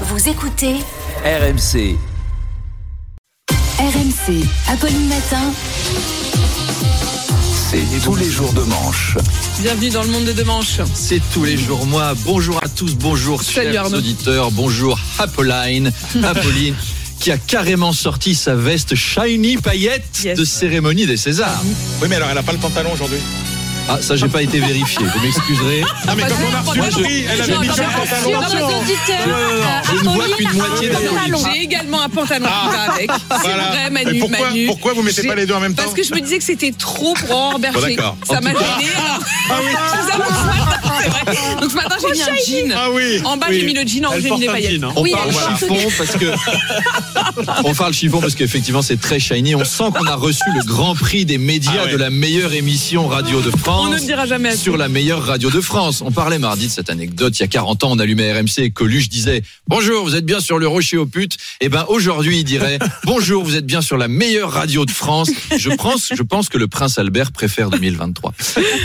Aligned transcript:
Vous 0.00 0.28
écoutez 0.28 0.74
RMC. 1.24 1.96
RMC, 3.78 4.44
Apolline 4.68 5.08
Matin. 5.08 5.52
C'est 7.70 8.00
tous 8.04 8.14
les 8.16 8.30
jours 8.30 8.52
de 8.52 8.62
manche. 8.62 9.16
Bienvenue 9.60 9.90
dans 9.90 10.02
le 10.02 10.08
monde 10.08 10.24
de 10.24 10.32
Demanche. 10.32 10.80
C'est 10.94 11.20
tous 11.32 11.44
les 11.44 11.56
jours 11.56 11.86
moi. 11.86 12.14
Bonjour 12.24 12.58
à 12.62 12.68
tous, 12.68 12.94
bonjour 12.96 13.42
Salut 13.42 13.72
chers 13.72 13.84
Arnaud. 13.84 13.98
auditeurs, 13.98 14.50
bonjour 14.50 14.98
Apolline, 15.18 15.92
Apolline 16.22 16.74
qui 17.20 17.30
a 17.30 17.38
carrément 17.38 17.92
sorti 17.92 18.34
sa 18.34 18.54
veste 18.54 18.94
shiny 18.94 19.56
paillette 19.56 20.04
Yes. 20.24 20.38
de 20.38 20.44
cérémonie 20.44 21.06
des 21.06 21.16
Césars. 21.16 21.62
Oui, 22.02 22.08
mais 22.08 22.16
alors 22.16 22.28
elle 22.30 22.38
a 22.38 22.42
pas 22.42 22.52
le 22.52 22.58
pantalon 22.58 22.90
aujourd'hui? 22.92 23.18
Ah, 23.88 23.98
ça 24.00 24.16
j'ai 24.16 24.28
pas 24.28 24.42
été 24.42 24.60
vérifié, 24.60 25.04
vous 25.04 25.20
m'excuserez. 25.20 25.84
Ah, 26.08 26.14
mais 26.16 26.22
quand 26.22 26.34
on 26.40 26.54
a 26.54 26.60
reçu 26.60 26.98
le 26.98 27.02
prix, 27.04 27.24
elle 27.30 27.40
avait 27.42 27.58
mis 27.58 27.66
le 27.66 27.74
pantalon. 27.74 28.40
Je 29.84 30.04
ne 30.04 30.08
vois 30.08 30.24
qu'une 30.36 30.52
moitié 30.52 30.88
d'Apolline. 30.88 31.36
J'ai 31.52 31.62
également 31.62 32.00
un 32.02 32.08
pantalon 32.08 32.46
qui 32.46 32.68
va 32.76 32.82
avec. 32.94 33.10
C'est 33.42 33.48
vrai, 33.48 33.90
Manu, 33.90 34.18
pourquoi, 34.20 34.48
Manu. 34.48 34.66
pourquoi 34.66 34.92
vous 34.94 35.02
mettez 35.02 35.26
pas 35.26 35.34
les 35.34 35.46
deux 35.46 35.54
en 35.54 35.60
même 35.60 35.74
temps 35.74 35.82
Parce 35.82 35.94
que 35.94 36.02
je 36.02 36.14
me 36.14 36.20
disais 36.20 36.38
que 36.38 36.44
c'était 36.44 36.72
trop 36.72 37.14
pour 37.14 37.58
Berger. 37.58 37.94
d'accord. 37.96 38.16
Ça 38.26 38.40
m'a 38.40 38.50
gêné. 38.52 38.62
Ah 39.50 39.58
oui, 39.62 39.72
C'est 41.04 41.10
vrai. 41.10 41.60
Donc 41.60 41.70
ce 41.70 41.76
matin, 41.76 41.96
j'ai 42.00 42.12
mis 42.12 42.22
un 42.22 42.26
jean. 42.68 42.74
ah 42.76 42.90
oui. 42.92 43.20
En 43.24 43.36
bas, 43.36 43.46
oui. 43.50 43.60
j'ai 43.60 43.66
mis 43.66 43.74
le 43.74 43.86
jean, 43.86 44.06
en 44.06 44.10
haut, 44.14 44.20
j'ai 44.20 44.30
mis 44.30 44.40
des 44.40 44.46
paillettes. 44.46 44.82
On 44.96 45.02
Oui, 45.02 45.12
parle 45.12 45.28
elle- 45.30 45.58
chiffon 45.58 45.76
parce 45.98 46.16
que 46.16 46.26
on 47.64 47.74
parle 47.74 47.92
chiffon 47.92 48.20
parce 48.20 48.34
qu'effectivement 48.34 48.82
c'est 48.82 49.00
très 49.00 49.18
shiny. 49.18 49.54
On 49.54 49.64
sent 49.64 49.84
qu'on 49.96 50.06
a 50.06 50.14
reçu 50.16 50.42
le 50.56 50.64
grand 50.64 50.94
prix 50.94 51.24
des 51.24 51.38
médias 51.38 51.72
Ah 51.82 51.84
ouais. 51.86 51.92
de 51.92 51.96
la 51.96 52.10
meilleure 52.10 52.52
émission 52.54 53.06
radio 53.08 53.40
de 53.40 53.50
on 53.52 53.56
France. 53.56 53.90
ne 53.90 53.96
le 53.96 54.00
dira 54.06 54.26
jamais 54.26 54.50
assez. 54.50 54.58
sur 54.58 54.76
la 54.76 54.88
meilleure 54.88 55.22
radio 55.24 55.50
de 55.50 55.60
France. 55.60 56.02
On 56.04 56.10
parlait 56.10 56.38
mardi 56.38 56.66
de 56.66 56.72
cette 56.72 56.90
anecdote. 56.90 57.36
Il 57.38 57.40
y 57.40 57.44
a 57.44 57.48
40 57.48 57.84
ans, 57.84 57.92
on 57.92 57.98
allumait 57.98 58.32
RMC 58.32 58.58
et 58.58 58.70
Coluche 58.70 59.08
disait 59.08 59.42
Bonjour, 59.68 60.04
vous 60.04 60.16
êtes 60.16 60.24
bien 60.26 60.40
sur 60.40 60.58
le 60.58 60.66
Rocher 60.68 60.96
aux 60.96 61.06
putes. 61.06 61.36
Et 61.60 61.68
ben 61.68 61.84
aujourd'hui, 61.88 62.38
il 62.38 62.44
dirait 62.44 62.78
Bonjour, 63.04 63.44
vous 63.44 63.56
êtes 63.56 63.66
bien 63.66 63.82
sur 63.82 63.96
la 63.96 64.08
meilleure 64.08 64.50
radio 64.52 64.84
de 64.84 64.90
France. 64.90 65.30
Je 65.56 65.70
pense, 65.70 66.08
je 66.14 66.22
pense 66.22 66.48
que 66.48 66.58
le 66.58 66.66
prince 66.68 66.98
Albert 66.98 67.32
préfère 67.32 67.70
2023. 67.70 68.32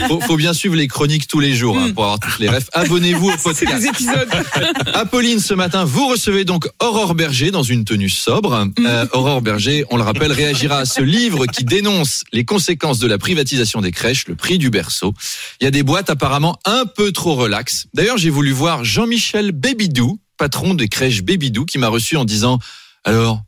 Faut, 0.08 0.20
faut 0.22 0.38
bien 0.38 0.54
suivre 0.54 0.76
les 0.76 0.88
chroniques 0.88 1.28
tous 1.28 1.40
les 1.40 1.54
jours 1.54 1.78
hein, 1.78 1.92
pour 1.94 2.06
avoir 2.10 2.20
toutes 2.20 2.40
les 2.40 2.50
refs. 2.50 2.70
Abonnez-vous 2.74 3.30
au 3.30 3.38
podcast. 3.44 3.82
des 3.82 3.88
épisodes. 3.88 4.30
Apolline, 4.94 5.40
ce 5.40 5.54
matin, 5.54 5.84
vous 5.86 6.08
recevez 6.08 6.46
donc 6.46 6.68
Aurore 6.82 7.16
Berger 7.16 7.52
dans 7.52 7.64
une 7.64 7.86
tenue 7.86 8.10
sobre. 8.10 8.68
Euh, 8.80 9.06
Aurore 9.14 9.42
Berger, 9.42 9.86
on 9.90 9.98
le 9.98 10.04
rappelle, 10.04 10.32
réagira 10.32 10.80
à 10.80 10.86
ce 10.86 11.02
livre 11.02 11.46
qui 11.46 11.64
dénonce 11.64 12.24
les 12.34 12.46
conséquences 12.46 13.00
de 13.00 13.08
la 13.08 13.18
privatisation 13.18 13.82
des 13.82 13.92
crèches, 13.92 14.28
le 14.28 14.36
prix 14.36 14.58
du 14.58 14.70
berceau. 14.70 15.14
Il 15.62 15.66
y 15.66 15.68
a 15.68 15.72
des 15.72 15.84
boîtes 15.84 16.10
apparemment 16.10 16.60
un 16.66 16.86
peu 16.86 17.12
trop 17.12 17.36
relax. 17.36 17.86
D'ailleurs, 17.94 18.18
j'ai 18.18 18.30
voulu 18.30 18.52
voir 18.52 18.84
Jean-Michel 18.84 19.52
Bébidou, 19.52 20.20
patron 20.38 20.74
des 20.74 20.88
crèches 20.88 21.22
Bébidou, 21.22 21.66
qui 21.66 21.78
m'a 21.78 21.90
reçu 21.90 22.18
en 22.18 22.26
disant, 22.26 22.60
alors, 23.04 23.42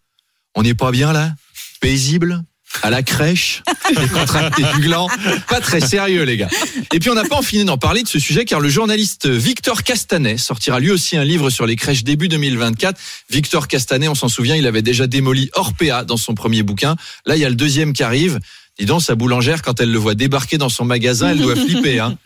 on 0.55 0.63
n'est 0.63 0.75
pas 0.75 0.91
bien 0.91 1.13
là? 1.13 1.33
Paisible? 1.79 2.43
À 2.83 2.89
la 2.89 3.03
crèche, 3.03 3.63
décontracté 3.95 4.63
du 4.75 4.81
gland, 4.81 5.07
pas 5.47 5.59
très 5.59 5.81
sérieux 5.81 6.23
les 6.23 6.37
gars. 6.37 6.49
Et 6.93 6.99
puis 6.99 7.09
on 7.09 7.13
n'a 7.13 7.23
pas 7.23 7.37
en 7.37 7.41
fini 7.41 7.63
d'en 7.63 7.77
parler 7.77 8.03
de 8.03 8.07
ce 8.07 8.19
sujet 8.19 8.45
car 8.45 8.59
le 8.59 8.69
journaliste 8.69 9.27
Victor 9.27 9.83
Castanet 9.83 10.37
sortira 10.37 10.79
lui 10.79 10.91
aussi 10.91 11.17
un 11.17 11.23
livre 11.23 11.49
sur 11.49 11.65
les 11.65 11.75
crèches 11.75 12.03
début 12.03 12.27
2024. 12.27 12.99
Victor 13.29 13.67
Castanet, 13.67 14.07
on 14.07 14.15
s'en 14.15 14.29
souvient, 14.29 14.55
il 14.55 14.67
avait 14.67 14.81
déjà 14.81 15.07
démoli 15.07 15.49
Orpea 15.53 16.03
dans 16.05 16.17
son 16.17 16.33
premier 16.33 16.63
bouquin. 16.63 16.95
Là, 17.25 17.35
il 17.35 17.41
y 17.41 17.45
a 17.45 17.49
le 17.49 17.55
deuxième 17.55 17.93
qui 17.93 18.03
arrive. 18.03 18.39
Dis 18.79 18.85
donc, 18.85 19.01
sa 19.01 19.15
boulangère, 19.15 19.61
quand 19.61 19.79
elle 19.79 19.91
le 19.91 19.99
voit 19.99 20.15
débarquer 20.15 20.57
dans 20.57 20.69
son 20.69 20.85
magasin, 20.85 21.29
elle 21.29 21.39
doit 21.39 21.55
flipper. 21.55 21.99
Hein. 21.99 22.17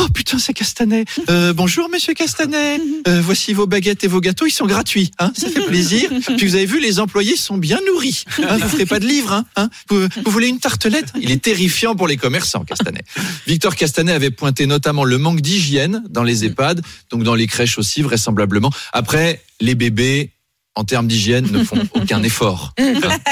Oh 0.00 0.08
putain, 0.12 0.38
c'est 0.38 0.52
Castanet. 0.52 1.04
Euh, 1.28 1.52
bonjour, 1.52 1.88
monsieur 1.88 2.14
Castanet. 2.14 2.80
Euh, 3.06 3.20
voici 3.22 3.52
vos 3.52 3.66
baguettes 3.66 4.02
et 4.02 4.08
vos 4.08 4.20
gâteaux, 4.20 4.46
ils 4.46 4.50
sont 4.50 4.66
gratuits. 4.66 5.12
Hein, 5.20 5.32
ça 5.36 5.48
fait 5.48 5.64
plaisir. 5.66 6.10
Puis 6.36 6.46
vous 6.46 6.56
avez 6.56 6.66
vu, 6.66 6.80
les 6.80 6.98
employés 6.98 7.36
sont 7.36 7.56
bien 7.56 7.78
nourris. 7.86 8.24
Hein, 8.42 8.58
vous 8.58 8.68
ferez 8.68 8.86
pas 8.86 8.98
de 8.98 9.06
livre. 9.06 9.32
Hein, 9.32 9.44
hein. 9.56 9.70
vous, 9.88 10.08
vous 10.24 10.30
voulez 10.30 10.48
une 10.48 10.58
tartelette? 10.58 11.12
Il 11.20 11.30
est 11.30 11.42
terrifiant 11.42 11.94
pour 11.94 12.08
les 12.08 12.16
commerçants, 12.16 12.64
Castanet. 12.64 13.04
Victor 13.46 13.76
Castanet 13.76 14.12
avait 14.12 14.30
pointé 14.30 14.66
notamment 14.66 15.04
le 15.04 15.18
manque 15.18 15.40
d'hygiène 15.40 16.02
dans 16.10 16.24
les 16.24 16.44
EHPAD, 16.44 16.82
donc 17.10 17.22
dans 17.22 17.36
les 17.36 17.46
crèches 17.46 17.78
aussi, 17.78 18.02
vraisemblablement. 18.02 18.72
Après, 18.92 19.42
les 19.60 19.76
bébés, 19.76 20.33
en 20.76 20.84
termes 20.84 21.06
d'hygiène, 21.06 21.48
ne 21.52 21.62
font 21.62 21.78
aucun 21.94 22.22
effort. 22.22 22.74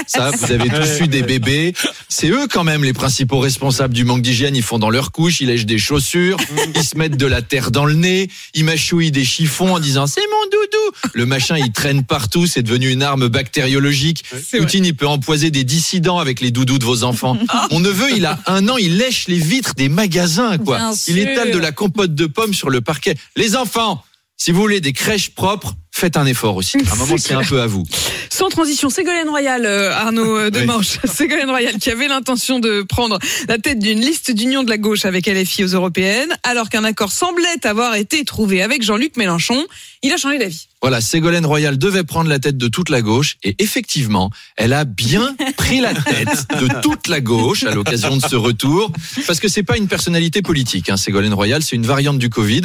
Ça, 0.07 0.31
vous 0.31 0.53
avez 0.53 0.69
tous 0.69 1.05
eu 1.05 1.09
des 1.09 1.23
bébés. 1.23 1.75
C'est 2.09 2.29
eux 2.29 2.47
quand 2.51 2.65
même 2.65 2.85
les 2.85 2.93
principaux 2.93 3.41
responsables 3.41 3.95
du 3.95 4.05
manque 4.05 4.23
d'hygiène. 4.23 4.55
Ils 4.55 4.63
font 4.63 4.79
dans 4.79 4.91
leur 4.91 5.11
couche, 5.13 5.41
ils 5.41 5.49
lèchent 5.49 5.67
des 5.67 5.79
chaussures, 5.79 6.37
ils 6.75 6.85
se 6.85 6.97
mettent 6.97 7.17
de 7.17 7.27
la 7.27 7.43
terre 7.43 7.71
dans 7.71 7.85
le 7.85 7.95
nez, 7.95 8.29
ils 8.55 8.65
mâchouillent 8.65 9.11
des 9.11 9.25
chiffons 9.25 9.75
en 9.75 9.81
disant 9.81 10.07
c'est 10.07 10.21
mon 10.21 10.45
doudou. 10.51 11.11
Le 11.15 11.27
machin, 11.27 11.57
il 11.59 11.73
traîne 11.73 12.05
partout. 12.05 12.47
C'est 12.47 12.63
devenu 12.63 12.91
une 12.91 13.03
arme 13.03 13.29
bactériologique. 13.29 14.25
Poutine, 14.57 14.85
il 14.85 14.95
peut 14.95 15.07
empoiser 15.09 15.51
des 15.51 15.65
dissidents 15.65 16.19
avec 16.19 16.41
les 16.41 16.51
doudous 16.51 16.79
de 16.79 16.85
vos 16.85 17.03
enfants. 17.05 17.37
Mon 17.71 17.81
neveu, 17.81 18.09
il 18.17 18.27
a 18.27 18.39
un 18.47 18.69
an, 18.69 18.77
il 18.77 18.99
lèche 18.99 19.27
les 19.29 19.39
vitres 19.39 19.75
des 19.75 19.89
magasins, 19.89 20.59
quoi. 20.59 20.79
Bien 20.79 20.93
Il 21.09 21.15
sûr. 21.15 21.29
étale 21.29 21.51
de 21.51 21.59
la 21.59 21.73
compote 21.73 22.15
de 22.15 22.27
pommes 22.27 22.55
sur 22.55 22.71
le 22.71 22.81
parquet. 22.81 23.17
Les 23.37 23.57
enfants, 23.57 24.03
si 24.37 24.53
vous 24.53 24.61
voulez 24.61 24.81
des 24.81 24.93
crèches 24.93 25.31
propres, 25.31 25.75
faites 26.03 26.17
un 26.17 26.27
effort 26.27 26.57
aussi. 26.57 26.79
À 26.79 26.95
un 26.95 26.97
moment, 26.97 27.17
c'est 27.17 27.33
un 27.33 27.45
peu 27.45 27.61
à 27.61 27.69
vous. 27.69 27.85
Sans 28.29 28.49
transition, 28.49 28.91
Ségolène 28.91 29.29
Royal, 29.29 29.65
euh, 29.65 29.93
Arnaud 29.93 30.37
euh, 30.37 30.51
de 30.51 30.59
Oui. 30.59 30.67
Manche, 30.67 30.99
Ségolène 31.05 31.49
Royal 31.49 31.75
qui 31.79 31.91
avait 31.91 32.09
l'intention 32.09 32.59
de 32.59 32.83
prendre 32.83 33.21
la 33.47 33.59
tête 33.59 33.79
d'une 33.79 34.01
liste 34.01 34.33
d'union 34.33 34.65
de 34.65 34.71
la 34.71 34.79
gauche 34.79 35.05
avec 35.05 35.29
LFI 35.29 35.63
aux 35.63 35.69
européennes, 35.69 36.37
alors 36.43 36.71
qu'un 36.71 36.83
accord 36.83 37.13
semblait 37.13 37.65
avoir 37.65 37.95
été 37.95 38.25
trouvé 38.25 38.63
avec 38.63 38.83
Jean-Luc 38.83 39.17
Mélenchon, 39.17 39.65
il 40.03 40.13
a 40.13 40.17
changé 40.17 40.39
d'avis. 40.39 40.69
Voilà, 40.81 41.01
Ségolène 41.01 41.47
Royal 41.47 41.79
devait 41.79 42.03
prendre 42.03 42.29
la 42.29 42.39
tête 42.41 42.57
de 42.57 42.69
toute 42.69 42.89
la 42.89 43.03
gauche 43.03 43.37
et 43.45 43.55
effectivement, 43.61 44.31
elle 44.57 44.73
a 44.73 44.85
bien 44.85 45.37
pris 45.57 45.81
la 45.81 45.95
tête 45.95 46.47
de 46.61 46.81
toute 46.81 47.07
la 47.09 47.21
gauche 47.21 47.63
à 47.65 47.73
l'occasion 47.73 48.17
de 48.17 48.23
ce 48.23 48.35
retour 48.35 48.91
parce 49.27 49.39
que 49.39 49.49
c'est 49.49 49.63
pas 49.63 49.77
une 49.77 49.89
personnalité 49.89 50.43
politique. 50.43 50.91
Hein, 50.91 50.97
Ségolène 50.97 51.35
Royal, 51.35 51.63
c'est 51.63 51.77
une 51.77 51.87
variante 51.87 52.19
du 52.19 52.31
Covid. 52.31 52.63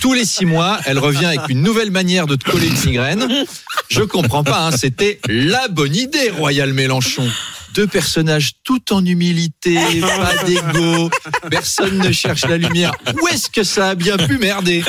Tous 0.00 0.14
les 0.14 0.24
six 0.24 0.46
mois, 0.46 0.78
elle 0.86 0.98
revient 0.98 1.26
avec 1.26 1.48
une 1.48 1.62
nouvelle 1.62 1.90
manière 1.90 2.26
de 2.26 2.36
te 2.36 2.50
coller 2.50 2.68
une 2.68 2.80
migraine. 2.86 3.44
Je 3.90 4.02
comprends 4.02 4.44
pas. 4.44 4.66
Hein, 4.66 4.70
C'était 4.76 5.20
la 5.28 5.68
bonne 5.68 5.94
idée, 5.94 6.30
Royal 6.30 6.72
Mélenchon. 6.72 7.28
Deux 7.74 7.86
personnages 7.86 8.52
tout 8.64 8.92
en 8.92 9.04
humilité, 9.04 9.74
pas 10.00 10.44
d'ego, 10.44 11.10
personne 11.50 11.98
ne 11.98 12.12
cherche 12.12 12.46
la 12.46 12.56
lumière. 12.56 12.92
Où 13.22 13.28
est-ce 13.28 13.50
que 13.50 13.62
ça 13.62 13.90
a 13.90 13.94
bien 13.94 14.16
pu 14.16 14.38
merder? 14.38 14.82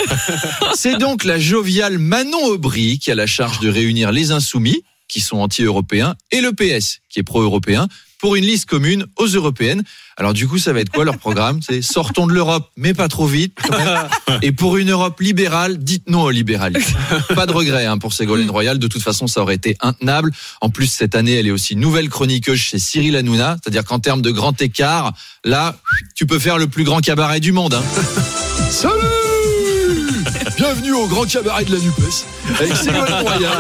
C'est 0.76 0.98
donc 0.98 1.24
la 1.24 1.40
joviale 1.40 1.98
Manon 1.98 2.46
Aubry 2.46 3.00
qui 3.00 3.12
a 3.12 3.16
la 3.16 3.28
charge 3.28 3.60
de 3.60 3.70
réunir 3.70 4.12
les 4.12 4.32
insoumis, 4.32 4.84
qui 5.08 5.22
sont 5.22 5.38
anti-européens, 5.38 6.16
et 6.32 6.42
le 6.42 6.54
PS, 6.54 7.00
qui 7.10 7.20
est 7.20 7.24
pro-européen, 7.24 7.88
pour 8.20 8.36
une 8.36 8.46
liste 8.46 8.66
commune 8.66 9.06
aux 9.18 9.28
européennes. 9.28 9.84
Alors 10.18 10.34
du 10.34 10.48
coup, 10.48 10.58
ça 10.58 10.74
va 10.74 10.82
être 10.82 10.92
quoi 10.92 11.06
leur 11.06 11.18
programme? 11.18 11.62
C'est 11.62 11.82
sortons 11.82 12.28
de 12.28 12.34
l'Europe, 12.34 12.70
mais 12.78 12.94
pas 12.94 13.08
trop 13.08 13.26
vite. 13.26 13.58
Et 14.42 14.52
pour 14.52 14.78
une 14.78 14.92
Europe 14.92 15.20
libérale, 15.20 15.78
dites 15.78 16.10
non 16.10 16.24
au 16.24 16.30
libéralisme. 16.30 16.98
Pas 17.34 17.46
de 17.46 17.54
regret 17.54 17.86
hein, 17.86 17.98
pour 17.98 18.14
Ségolène 18.14 18.52
Royal. 18.52 18.78
De 18.78 18.88
toute 18.88 19.02
façon, 19.02 19.28
ça 19.28 19.42
aurait 19.42 19.56
été 19.56 19.78
intenable. 19.80 20.32
En 20.62 20.70
plus, 20.70 20.88
cette 20.88 21.16
année, 21.16 21.36
elle 21.36 21.48
est 21.48 21.52
aussi 21.52 21.76
nouvelle 21.76 22.10
chroniqueuse 22.10 22.60
chez 22.60 22.80
Cyril 22.80 23.16
Hanouna. 23.16 23.58
C'est-à-dire 23.64 23.86
qu'en 23.86 24.00
termes 24.00 24.22
de 24.22 24.32
grand 24.32 24.62
écart, 24.62 25.14
là, 25.46 25.78
tu 26.16 26.26
peux 26.26 26.40
faire 26.40 26.58
le 26.58 26.68
plus 26.68 26.84
grand 26.84 27.00
cabaret 27.00 27.40
du 27.40 27.54
monde. 27.54 27.74
Hein. 27.74 27.84
Salut 28.70 29.29
Bienvenue 30.60 30.92
au 30.92 31.08
grand 31.08 31.24
cabaret 31.24 31.64
de 31.64 31.72
la 31.72 31.80
NUPES 31.80 32.26
avec 32.60 32.76
Ségolène 32.76 33.14
Royal 33.22 33.58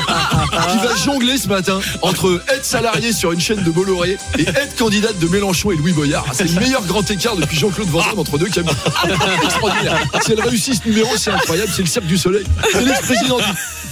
qui 0.70 0.86
va 0.86 0.96
jongler 0.98 1.38
ce 1.38 1.48
matin 1.48 1.80
entre 2.02 2.44
être 2.50 2.66
salarié 2.66 3.14
sur 3.14 3.32
une 3.32 3.40
chaîne 3.40 3.64
de 3.64 3.72
Bolloré 3.72 4.18
et 4.38 4.42
être 4.42 4.76
candidate 4.76 5.18
de 5.18 5.28
Mélenchon 5.30 5.72
et 5.72 5.78
Louis 5.78 5.94
Boyard. 5.94 6.26
C'est 6.34 6.54
le 6.54 6.60
meilleur 6.60 6.84
grand 6.84 7.10
écart 7.10 7.38
depuis 7.38 7.58
Jean-Claude 7.58 7.88
Van 7.88 8.02
Damme 8.02 8.20
entre 8.20 8.38
deux 8.38 8.50
camions. 8.50 8.74
Extraordinaire. 9.44 9.98
Si 10.22 10.34
elle 10.34 10.42
réussit 10.42 10.84
ce 10.84 10.90
numéro, 10.90 11.16
c'est 11.16 11.32
incroyable, 11.32 11.72
c'est 11.74 11.84
le 11.84 11.88
cercle 11.88 12.10
du 12.10 12.18
soleil. 12.18 12.44
C'est 12.70 12.84
l'ex-président 12.84 13.38
du, 13.38 13.46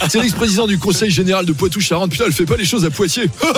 c'est 0.09 0.19
l'ex-président 0.19 0.68
du 0.68 0.77
Conseil 0.77 1.10
général 1.10 1.45
de 1.45 1.53
Poitou-Charentes. 1.53 2.12
Putain, 2.12 2.25
elle 2.27 2.33
fait 2.33 2.45
pas 2.45 2.57
les 2.57 2.65
choses 2.65 2.83
à 2.83 2.89
Poitiers. 2.89 3.30
trop 3.39 3.53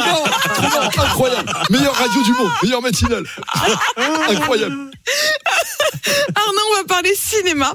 bien, 0.00 0.14
trop 0.54 0.68
bien, 0.70 1.04
incroyable. 1.04 1.52
Meilleure 1.68 1.94
radio 1.94 2.22
du 2.22 2.30
monde, 2.30 2.50
meilleure 2.62 2.80
matinale. 2.80 3.24
Incroyable. 4.30 4.90
Arnaud, 6.34 6.60
on 6.72 6.76
va 6.78 6.84
parler 6.84 7.10
cinéma. 7.14 7.74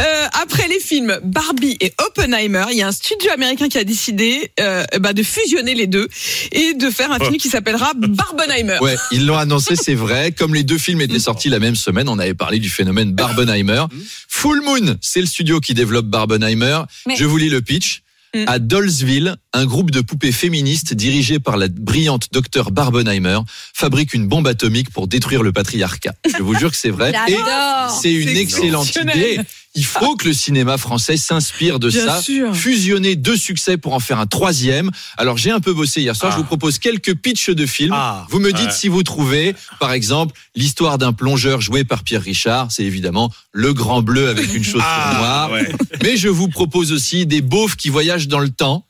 Euh, 0.00 0.26
après 0.42 0.68
les 0.68 0.80
films 0.80 1.18
Barbie 1.22 1.76
et 1.80 1.92
Oppenheimer, 2.06 2.64
il 2.70 2.76
y 2.78 2.82
a 2.82 2.88
un 2.88 2.92
studio 2.92 3.30
américain 3.32 3.68
qui 3.68 3.78
a 3.78 3.84
décidé 3.84 4.52
euh, 4.60 4.84
bah, 5.00 5.12
de 5.12 5.22
fusionner 5.22 5.74
les 5.74 5.86
deux 5.86 6.08
et 6.52 6.74
de 6.74 6.90
faire 6.90 7.10
un 7.12 7.18
film 7.18 7.36
qui 7.36 7.48
s'appellera 7.48 7.92
Barbenheimer. 7.96 8.78
Ouais, 8.80 8.96
ils 9.12 9.26
l'ont 9.26 9.36
annoncé, 9.38 9.76
c'est 9.76 9.94
vrai. 9.94 10.32
Comme 10.32 10.54
les 10.54 10.62
deux 10.62 10.78
films 10.78 11.00
étaient 11.00 11.18
sortis 11.18 11.48
la 11.48 11.58
même 11.58 11.76
semaine, 11.76 12.08
on 12.08 12.18
avait 12.18 12.34
parlé 12.34 12.58
du 12.58 12.68
phénomène 12.70 13.12
Barbenheimer. 13.12 13.84
Full 14.28 14.62
Moon, 14.62 14.96
c'est 15.00 15.20
le 15.20 15.26
studio 15.26 15.60
qui 15.60 15.74
développe 15.74 16.06
Barbenheimer. 16.06 16.82
Mais- 17.06 17.16
Je 17.16 17.24
vous 17.24 17.36
lis 17.36 17.48
le 17.48 17.60
pitch. 17.62 18.02
Mm. 18.36 18.44
À 18.48 18.58
Dollsville, 18.58 19.36
un 19.52 19.64
groupe 19.64 19.90
de 19.90 20.00
poupées 20.00 20.32
féministes 20.32 20.92
dirigé 20.94 21.38
par 21.38 21.56
la 21.56 21.68
brillante 21.68 22.28
docteur 22.32 22.70
Barbenheimer 22.70 23.38
fabrique 23.72 24.12
une 24.12 24.28
bombe 24.28 24.46
atomique 24.46 24.90
pour 24.90 25.08
détruire 25.08 25.42
le 25.42 25.52
patriarcat. 25.52 26.14
Je 26.26 26.42
vous 26.42 26.54
jure 26.54 26.70
que 26.70 26.76
c'est 26.76 26.90
vrai. 26.90 27.12
Et 27.28 27.36
c'est 28.00 28.12
une 28.12 28.36
excellente 28.36 28.94
idée. 28.94 29.40
Il 29.76 29.84
faut 29.84 30.16
que 30.16 30.26
le 30.26 30.32
cinéma 30.32 30.78
français 30.78 31.16
s'inspire 31.16 31.78
de 31.78 31.90
Bien 31.90 32.06
ça. 32.06 32.22
sûr. 32.22 32.54
Fusionner 32.56 33.14
deux 33.14 33.36
succès 33.36 33.76
pour 33.76 33.92
en 33.94 34.00
faire 34.00 34.18
un 34.18 34.26
troisième. 34.26 34.90
Alors 35.18 35.36
j'ai 35.36 35.50
un 35.50 35.60
peu 35.60 35.72
bossé 35.74 36.00
hier 36.00 36.16
soir. 36.16 36.32
Ah. 36.32 36.34
Je 36.34 36.40
vous 36.40 36.46
propose 36.46 36.78
quelques 36.78 37.14
pitchs 37.14 37.50
de 37.50 37.66
films. 37.66 37.92
Ah. 37.94 38.26
vous 38.30 38.40
me 38.40 38.52
dites 38.52 38.66
Ouais. 38.66 38.72
si 38.72 38.88
vous 38.88 39.02
trouvez, 39.02 39.54
par 39.78 39.92
exemple, 39.92 40.34
l'histoire 40.54 40.98
d'un 40.98 41.12
plongeur 41.12 41.60
joué 41.60 41.84
par 41.84 42.02
Pierre 42.02 42.22
Richard. 42.22 42.72
C'est 42.72 42.84
évidemment 42.84 43.30
le 43.52 43.72
grand 43.74 44.02
bleu 44.02 44.28
avec 44.30 44.52
une 44.54 44.64
chaussure 44.64 44.78
noire. 44.80 45.50
Ah, 45.50 45.52
ouais. 45.52 45.72
Mais 46.02 46.16
je 46.16 46.28
vous 46.28 46.48
propose 46.48 46.90
aussi 46.92 47.26
des 47.26 47.42
beaufs 47.42 47.76
qui 47.76 47.88
voyagent 47.90 48.28
dans 48.28 48.40
le 48.40 48.48
temps. 48.50 48.86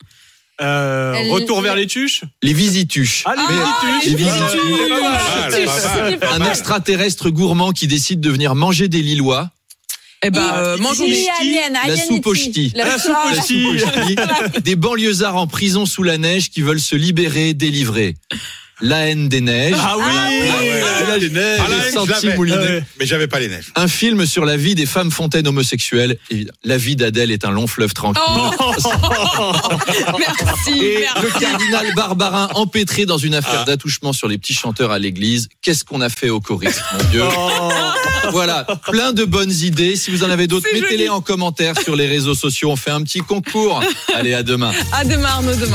Euh, 0.62 1.12
Elle- 1.16 1.30
retour 1.32 1.60
vers 1.60 1.74
les 1.74 1.86
tuches? 1.86 2.22
Les 2.42 2.54
visituches. 2.54 3.24
Ah, 3.26 3.34
les 3.34 3.42
Ah, 3.42 4.00
visituches. 4.00 4.10
les 4.10 4.16
visituches. 4.24 4.92
Ah, 4.94 6.28
mal. 6.30 6.40
Un 6.42 6.48
extraterrestre 6.48 7.28
gourmand 7.30 7.72
qui 7.72 7.86
décide 7.86 8.20
de 8.20 8.30
venir 8.30 8.54
manger 8.54 8.88
des 8.88 9.02
Lillois. 9.02 9.50
Eh 10.26 10.30
ben, 10.30 10.42
euh, 10.56 10.76
mangeons 10.78 11.06
des 11.06 11.28
alien, 11.40 11.72
La 11.72 11.80
Alien 11.82 12.06
soupe 12.08 12.26
au 12.26 12.32
E.T.. 12.34 12.40
ch'ti. 12.40 12.72
La 12.74 12.84
La 12.84 12.98
soupe 12.98 13.14
soupe 13.14 13.16
au 13.26 13.28
au 13.28 13.34
La 13.34 13.42
ch'ti. 13.42 13.62
soupe 13.62 13.74
au 13.74 14.52
ch'ti. 14.52 14.60
Des 14.62 14.74
banlieusards 14.74 15.36
en 15.36 15.46
prison 15.46 15.86
sous 15.86 16.02
la 16.02 16.18
neige 16.18 16.50
qui 16.50 16.62
veulent 16.62 16.80
se 16.80 16.96
libérer, 16.96 17.54
délivrer. 17.54 18.16
La 18.80 19.08
haine 19.08 19.28
des 19.28 19.40
neiges. 19.40 19.76
Ah 19.78 19.94
oui. 19.96 20.04
Ah, 20.04 20.75
neiges, 21.06 21.60
la 22.08 22.20
les 22.30 22.36
moulinés. 22.36 22.56
Ouais. 22.56 22.84
Mais 22.98 23.06
j'avais 23.06 23.26
pas 23.28 23.38
les 23.40 23.48
neiges. 23.48 23.72
Un 23.74 23.88
film 23.88 24.26
sur 24.26 24.44
la 24.44 24.56
vie 24.56 24.74
des 24.74 24.86
femmes 24.86 25.10
fontaines 25.10 25.46
homosexuelles. 25.48 26.18
Et 26.30 26.46
la 26.64 26.76
vie 26.76 26.96
d'Adèle 26.96 27.30
est 27.30 27.44
un 27.44 27.50
long 27.50 27.66
fleuve 27.66 27.92
tranquille. 27.94 28.22
Oh, 28.58 28.72
merci, 30.18 30.70
Et 30.84 30.98
merci. 31.00 31.22
le 31.22 31.40
cardinal 31.40 31.86
Barbarin 31.94 32.48
empêtré 32.54 33.06
dans 33.06 33.18
une 33.18 33.34
affaire 33.34 33.60
Ah. 33.62 33.64
d'attouchement 33.64 34.12
sur 34.12 34.28
les 34.28 34.38
petits 34.38 34.54
chanteurs 34.54 34.90
à 34.90 34.98
l'église. 34.98 35.48
Qu'est-ce 35.62 35.84
qu'on 35.84 36.00
a 36.00 36.08
fait 36.08 36.30
au 36.30 36.40
choriste, 36.40 36.82
mon 36.92 37.04
Dieu 37.10 37.22
Oh. 37.24 37.70
Voilà, 38.32 38.66
plein 38.90 39.12
de 39.12 39.24
bonnes 39.24 39.52
idées. 39.52 39.94
Si 39.96 40.10
vous 40.10 40.24
en 40.24 40.30
avez 40.30 40.46
d'autres, 40.48 40.66
C'est 40.70 40.80
mettez-les 40.80 41.04
joli. 41.06 41.08
en 41.10 41.20
commentaire 41.20 41.74
sur 41.80 41.94
les 41.94 42.06
réseaux 42.08 42.34
sociaux. 42.34 42.70
On 42.72 42.76
fait 42.76 42.90
un 42.90 43.02
petit 43.02 43.20
concours. 43.20 43.80
Allez, 44.14 44.34
à 44.34 44.42
demain. 44.42 44.72
À 44.92 45.04
demain, 45.04 45.28
Arnaud, 45.28 45.54
demain. 45.54 45.66